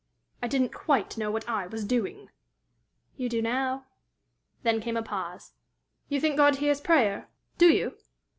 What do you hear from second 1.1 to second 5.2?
know what I was doing." "You do now." Then came a